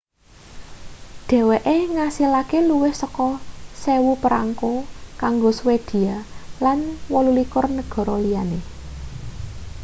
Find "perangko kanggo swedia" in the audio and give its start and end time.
4.23-6.15